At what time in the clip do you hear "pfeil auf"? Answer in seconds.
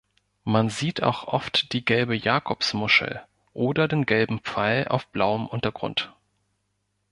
4.39-5.05